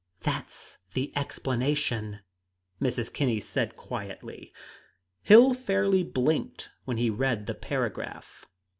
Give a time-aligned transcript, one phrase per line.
[0.21, 2.21] "That's the explanation,"
[2.81, 3.13] Mrs.
[3.13, 4.51] Kinney said quietly.
[5.21, 8.47] Hill fairly blinked when he read the paragraph.